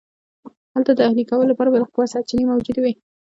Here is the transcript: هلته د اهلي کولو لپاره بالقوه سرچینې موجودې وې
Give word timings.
هلته 0.73 0.91
د 0.95 0.99
اهلي 1.07 1.23
کولو 1.29 1.49
لپاره 1.51 1.71
بالقوه 1.73 2.11
سرچینې 2.13 2.45
موجودې 2.51 2.81
وې 2.81 2.93